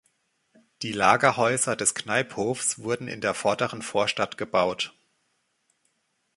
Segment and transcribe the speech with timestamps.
[0.81, 4.95] Die Lagerhäuser des Kneiphofs wurden in der Vorderen Vorstadt gebaut.